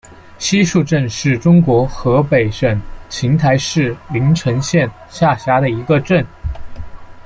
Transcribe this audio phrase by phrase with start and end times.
[0.39, 6.25] 西竖镇是中国河北省邢台市临城县下辖的一个镇。